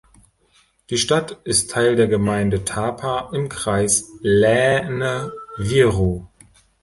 Die 0.89 0.97
Stadt 0.97 1.39
ist 1.43 1.69
Teil 1.69 1.95
der 1.95 2.07
Gemeinde 2.07 2.65
Tapa 2.65 3.29
im 3.33 3.49
Kreis 3.49 4.09
Lääne-Viru. 4.23 6.25